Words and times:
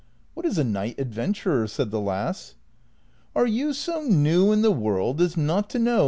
"What 0.33 0.47
is 0.47 0.57
a 0.57 0.63
knight 0.63 0.97
adventurer?" 0.99 1.67
said 1.67 1.91
the 1.91 1.99
lass." 1.99 2.55
Are 3.35 3.45
you 3.45 3.71
so 3.71 4.01
new 4.01 4.51
in 4.51 4.63
the 4.63 4.71
world 4.71 5.21
as 5.21 5.37
not 5.37 5.69
to 5.69 5.77
know 5.77 5.99